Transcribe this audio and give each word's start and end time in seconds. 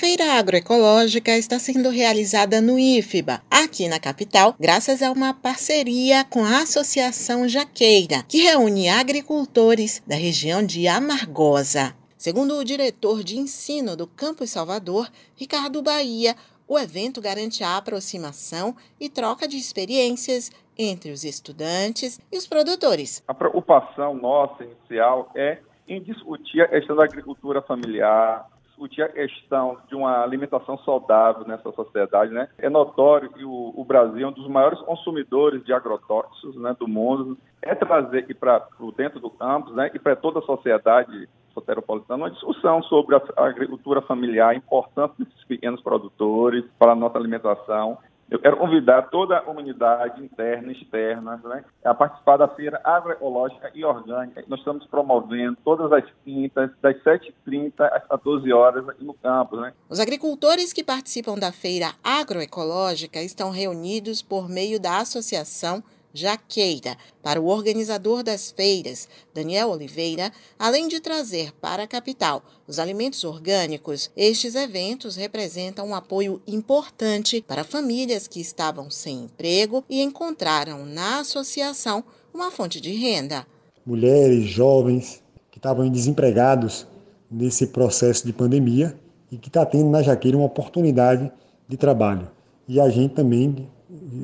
feira 0.00 0.38
agroecológica 0.38 1.36
está 1.36 1.58
sendo 1.58 1.90
realizada 1.90 2.58
no 2.58 2.78
IFBA, 2.78 3.42
aqui 3.50 3.86
na 3.86 4.00
capital, 4.00 4.54
graças 4.58 5.02
a 5.02 5.12
uma 5.12 5.34
parceria 5.34 6.24
com 6.24 6.42
a 6.42 6.62
Associação 6.62 7.46
Jaqueira, 7.46 8.22
que 8.26 8.44
reúne 8.44 8.88
agricultores 8.88 10.02
da 10.06 10.16
região 10.16 10.64
de 10.64 10.88
Amargosa. 10.88 11.94
Segundo 12.16 12.54
o 12.54 12.64
diretor 12.64 13.22
de 13.22 13.36
ensino 13.36 13.94
do 13.94 14.06
Campus 14.06 14.52
Salvador, 14.52 15.06
Ricardo 15.36 15.82
Bahia, 15.82 16.34
o 16.66 16.78
evento 16.78 17.20
garante 17.20 17.62
a 17.62 17.76
aproximação 17.76 18.74
e 18.98 19.10
troca 19.10 19.46
de 19.46 19.58
experiências 19.58 20.50
entre 20.78 21.12
os 21.12 21.24
estudantes 21.24 22.18
e 22.32 22.38
os 22.38 22.46
produtores. 22.46 23.22
A 23.28 23.34
preocupação 23.34 24.14
nossa 24.14 24.64
inicial 24.64 25.30
é 25.34 25.58
em 25.86 26.00
discutir 26.00 26.62
a 26.62 26.68
questão 26.68 26.96
da 26.96 27.04
agricultura 27.04 27.60
familiar, 27.60 28.48
discutir 28.80 29.02
a 29.02 29.08
questão 29.08 29.76
de 29.88 29.94
uma 29.94 30.22
alimentação 30.22 30.78
saudável 30.78 31.46
nessa 31.46 31.70
sociedade, 31.72 32.32
né? 32.32 32.48
É 32.58 32.70
notório 32.70 33.30
que 33.30 33.44
o, 33.44 33.74
o 33.76 33.84
Brasil 33.84 34.26
é 34.26 34.30
um 34.30 34.32
dos 34.32 34.48
maiores 34.48 34.80
consumidores 34.80 35.62
de 35.64 35.72
agrotóxicos 35.72 36.56
né, 36.56 36.74
do 36.78 36.88
mundo. 36.88 37.36
É 37.60 37.74
trazer 37.74 38.34
para 38.36 38.66
dentro 38.96 39.20
do 39.20 39.28
campus 39.28 39.74
né, 39.74 39.90
e 39.92 39.98
para 39.98 40.16
toda 40.16 40.38
a 40.38 40.42
sociedade 40.42 41.28
soteropolitana 41.52 42.24
uma 42.24 42.30
discussão 42.30 42.82
sobre 42.84 43.16
a 43.16 43.22
agricultura 43.44 44.00
familiar, 44.00 44.50
a 44.50 44.54
importância 44.54 45.14
desses 45.18 45.44
pequenos 45.44 45.82
produtores 45.82 46.64
para 46.78 46.92
a 46.92 46.96
nossa 46.96 47.18
alimentação 47.18 47.98
eu 48.30 48.38
quero 48.38 48.56
convidar 48.56 49.10
toda 49.10 49.36
a 49.36 49.40
comunidade 49.40 50.22
interna 50.22 50.70
e 50.70 50.76
externa 50.80 51.40
né, 51.44 51.64
a 51.84 51.92
participar 51.92 52.36
da 52.36 52.46
feira 52.46 52.80
agroecológica 52.84 53.72
e 53.74 53.84
orgânica. 53.84 54.44
Nós 54.46 54.60
estamos 54.60 54.86
promovendo 54.86 55.58
todas 55.64 55.90
as 55.92 56.04
quintas, 56.24 56.70
das 56.80 56.96
7h30 57.02 57.72
às 57.80 58.06
14 58.06 58.52
horas 58.52 58.88
aqui 58.88 59.04
no 59.04 59.14
campus. 59.14 59.60
Né. 59.60 59.72
Os 59.88 59.98
agricultores 59.98 60.72
que 60.72 60.84
participam 60.84 61.36
da 61.36 61.50
feira 61.50 61.92
agroecológica 62.04 63.20
estão 63.20 63.50
reunidos 63.50 64.22
por 64.22 64.48
meio 64.48 64.80
da 64.80 64.98
Associação 64.98 65.82
Jaqueira. 66.12 66.96
Para 67.22 67.40
o 67.40 67.46
organizador 67.46 68.22
das 68.22 68.50
feiras, 68.50 69.08
Daniel 69.34 69.70
Oliveira, 69.70 70.32
além 70.58 70.88
de 70.88 71.00
trazer 71.00 71.52
para 71.60 71.84
a 71.84 71.86
capital 71.86 72.42
os 72.66 72.78
alimentos 72.78 73.24
orgânicos, 73.24 74.10
estes 74.16 74.54
eventos 74.54 75.16
representam 75.16 75.88
um 75.88 75.94
apoio 75.94 76.40
importante 76.46 77.44
para 77.46 77.64
famílias 77.64 78.26
que 78.26 78.40
estavam 78.40 78.90
sem 78.90 79.24
emprego 79.24 79.84
e 79.88 80.02
encontraram 80.02 80.84
na 80.86 81.20
associação 81.20 82.02
uma 82.32 82.50
fonte 82.50 82.80
de 82.80 82.92
renda. 82.92 83.46
Mulheres, 83.84 84.44
jovens 84.44 85.22
que 85.50 85.58
estavam 85.58 85.88
desempregados 85.88 86.86
nesse 87.30 87.66
processo 87.68 88.26
de 88.26 88.32
pandemia 88.32 88.98
e 89.30 89.36
que 89.36 89.48
está 89.48 89.64
tendo 89.64 89.88
na 89.88 90.02
Jaqueira 90.02 90.36
uma 90.36 90.46
oportunidade 90.46 91.30
de 91.68 91.76
trabalho. 91.76 92.28
E 92.66 92.80
a 92.80 92.88
gente 92.88 93.14
também 93.14 93.68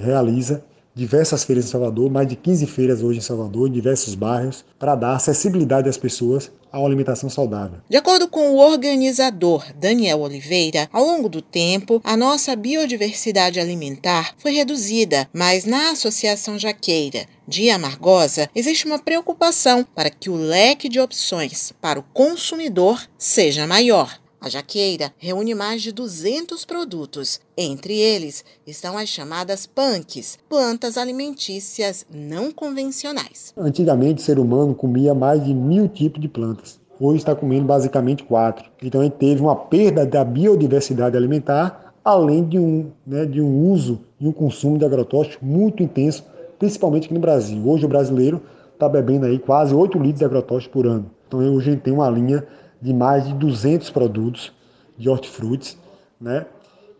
realiza 0.00 0.64
diversas 1.00 1.44
feiras 1.44 1.64
em 1.64 1.68
Salvador, 1.68 2.10
mais 2.10 2.28
de 2.28 2.36
15 2.36 2.66
feiras 2.66 3.02
hoje 3.02 3.20
em 3.20 3.22
Salvador, 3.22 3.68
em 3.68 3.72
diversos 3.72 4.14
bairros, 4.14 4.66
para 4.78 4.94
dar 4.94 5.16
acessibilidade 5.16 5.88
às 5.88 5.96
pessoas 5.96 6.52
a 6.70 6.78
uma 6.78 6.86
alimentação 6.86 7.30
saudável. 7.30 7.78
De 7.88 7.96
acordo 7.96 8.28
com 8.28 8.50
o 8.50 8.58
organizador 8.58 9.64
Daniel 9.74 10.20
Oliveira, 10.20 10.90
ao 10.92 11.02
longo 11.02 11.28
do 11.28 11.40
tempo, 11.40 12.02
a 12.04 12.18
nossa 12.18 12.54
biodiversidade 12.54 13.58
alimentar 13.58 14.34
foi 14.36 14.52
reduzida, 14.52 15.26
mas 15.32 15.64
na 15.64 15.92
Associação 15.92 16.58
Jaqueira 16.58 17.24
de 17.48 17.70
Amargosa 17.70 18.50
existe 18.54 18.84
uma 18.84 18.98
preocupação 18.98 19.84
para 19.94 20.10
que 20.10 20.28
o 20.28 20.36
leque 20.36 20.86
de 20.86 21.00
opções 21.00 21.72
para 21.80 21.98
o 21.98 22.04
consumidor 22.12 23.02
seja 23.16 23.66
maior. 23.66 24.20
A 24.42 24.48
jaqueira 24.48 25.12
reúne 25.18 25.54
mais 25.54 25.82
de 25.82 25.92
200 25.92 26.64
produtos. 26.64 27.38
Entre 27.54 27.98
eles 27.98 28.42
estão 28.66 28.96
as 28.96 29.06
chamadas 29.06 29.66
punks, 29.66 30.38
plantas 30.48 30.96
alimentícias 30.96 32.06
não 32.10 32.50
convencionais. 32.50 33.52
Antigamente, 33.54 34.22
o 34.22 34.24
ser 34.24 34.38
humano 34.38 34.74
comia 34.74 35.12
mais 35.12 35.44
de 35.44 35.52
mil 35.52 35.86
tipos 35.88 36.22
de 36.22 36.26
plantas. 36.26 36.80
Hoje 36.98 37.18
está 37.18 37.34
comendo 37.34 37.66
basicamente 37.66 38.24
quatro. 38.24 38.64
Então, 38.82 39.02
ele 39.02 39.10
teve 39.10 39.42
uma 39.42 39.54
perda 39.54 40.06
da 40.06 40.24
biodiversidade 40.24 41.18
alimentar, 41.18 41.92
além 42.02 42.42
de 42.42 42.58
um, 42.58 42.90
né, 43.06 43.26
de 43.26 43.42
um 43.42 43.70
uso 43.70 44.00
e 44.18 44.26
um 44.26 44.32
consumo 44.32 44.78
de 44.78 44.86
agrotóxicos 44.86 45.46
muito 45.46 45.82
intenso, 45.82 46.24
principalmente 46.58 47.04
aqui 47.04 47.14
no 47.14 47.20
Brasil. 47.20 47.60
Hoje, 47.68 47.84
o 47.84 47.88
brasileiro 47.88 48.40
está 48.72 48.88
bebendo 48.88 49.26
aí 49.26 49.38
quase 49.38 49.74
8 49.74 49.98
litros 49.98 50.20
de 50.20 50.24
agrotóxicos 50.24 50.72
por 50.72 50.86
ano. 50.86 51.10
Então, 51.28 51.40
hoje 51.40 51.68
a 51.68 51.72
gente 51.74 51.82
tem 51.82 51.92
uma 51.92 52.08
linha 52.08 52.42
de 52.80 52.92
mais 52.92 53.26
de 53.26 53.34
200 53.34 53.90
produtos 53.90 54.52
de 54.96 55.08
hortifrutis, 55.08 55.76
né? 56.20 56.46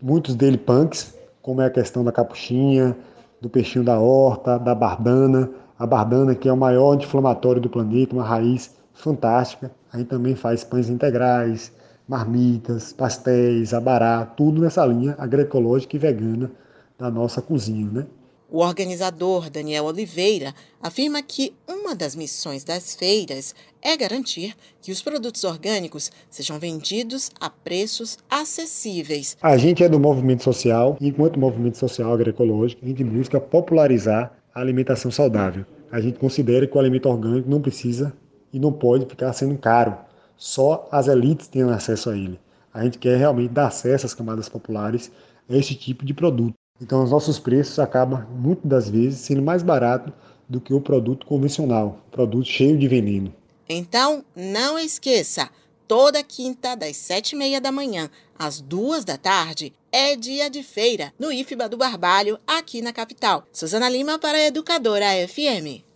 muitos 0.00 0.34
deles 0.34 0.60
punks, 0.64 1.14
como 1.40 1.60
é 1.60 1.66
a 1.66 1.70
questão 1.70 2.04
da 2.04 2.12
capuchinha, 2.12 2.96
do 3.40 3.48
peixinho 3.48 3.84
da 3.84 3.98
horta, 3.98 4.58
da 4.58 4.74
bardana, 4.74 5.50
a 5.78 5.86
bardana 5.86 6.34
que 6.34 6.48
é 6.48 6.52
o 6.52 6.56
maior 6.56 6.92
anti-inflamatório 6.92 7.60
do 7.60 7.68
planeta, 7.68 8.14
uma 8.14 8.24
raiz 8.24 8.74
fantástica. 8.92 9.70
A 9.92 9.98
gente 9.98 10.08
também 10.08 10.34
faz 10.34 10.62
pães 10.62 10.88
integrais, 10.88 11.72
marmitas, 12.06 12.92
pastéis, 12.92 13.74
abará, 13.74 14.24
tudo 14.24 14.60
nessa 14.60 14.84
linha 14.84 15.14
agroecológica 15.18 15.96
e 15.96 15.98
vegana 15.98 16.50
da 16.98 17.10
nossa 17.10 17.42
cozinha, 17.42 17.90
né? 17.90 18.06
O 18.54 18.58
organizador 18.58 19.48
Daniel 19.48 19.86
Oliveira 19.86 20.54
afirma 20.82 21.22
que 21.22 21.54
uma 21.66 21.94
das 21.94 22.14
missões 22.14 22.62
das 22.62 22.94
feiras 22.94 23.54
é 23.80 23.96
garantir 23.96 24.54
que 24.82 24.92
os 24.92 25.00
produtos 25.00 25.42
orgânicos 25.42 26.12
sejam 26.28 26.58
vendidos 26.58 27.30
a 27.40 27.48
preços 27.48 28.18
acessíveis. 28.28 29.38
A 29.40 29.56
gente 29.56 29.82
é 29.82 29.88
do 29.88 29.98
movimento 29.98 30.44
social 30.44 30.98
e, 31.00 31.08
enquanto 31.08 31.40
movimento 31.40 31.78
social 31.78 32.12
agroecológico, 32.12 32.84
a 32.84 32.88
gente 32.88 33.02
busca 33.02 33.40
popularizar 33.40 34.36
a 34.54 34.60
alimentação 34.60 35.10
saudável. 35.10 35.64
A 35.90 35.98
gente 35.98 36.18
considera 36.18 36.66
que 36.66 36.76
o 36.76 36.78
alimento 36.78 37.08
orgânico 37.08 37.48
não 37.48 37.62
precisa 37.62 38.12
e 38.52 38.60
não 38.60 38.70
pode 38.70 39.06
ficar 39.06 39.32
sendo 39.32 39.56
caro. 39.56 39.96
Só 40.36 40.86
as 40.92 41.08
elites 41.08 41.48
têm 41.48 41.62
acesso 41.62 42.10
a 42.10 42.18
ele. 42.18 42.38
A 42.74 42.84
gente 42.84 42.98
quer 42.98 43.16
realmente 43.16 43.50
dar 43.50 43.68
acesso 43.68 44.04
às 44.04 44.12
camadas 44.12 44.50
populares 44.50 45.10
a 45.48 45.56
esse 45.56 45.74
tipo 45.74 46.04
de 46.04 46.12
produto. 46.12 46.52
Então, 46.82 47.04
os 47.04 47.12
nossos 47.12 47.38
preços 47.38 47.78
acabam, 47.78 48.26
muitas 48.36 48.68
das 48.68 48.90
vezes, 48.90 49.20
sendo 49.20 49.40
mais 49.40 49.62
barato 49.62 50.12
do 50.48 50.60
que 50.60 50.74
o 50.74 50.80
produto 50.80 51.24
convencional, 51.24 52.00
produto 52.10 52.48
cheio 52.48 52.76
de 52.76 52.88
veneno. 52.88 53.32
Então, 53.68 54.24
não 54.34 54.76
esqueça, 54.76 55.48
toda 55.86 56.24
quinta, 56.24 56.74
das 56.74 56.96
sete 56.96 57.32
e 57.32 57.36
meia 57.36 57.60
da 57.60 57.70
manhã 57.70 58.10
às 58.36 58.60
duas 58.60 59.04
da 59.04 59.16
tarde, 59.16 59.72
é 59.92 60.16
dia 60.16 60.50
de 60.50 60.64
feira 60.64 61.14
no 61.16 61.30
IFBA 61.30 61.68
do 61.68 61.76
Barbalho, 61.76 62.36
aqui 62.44 62.82
na 62.82 62.92
capital. 62.92 63.44
Suzana 63.52 63.88
Lima 63.88 64.18
para 64.18 64.38
a 64.38 64.46
Educadora 64.46 65.06
FM. 65.28 65.91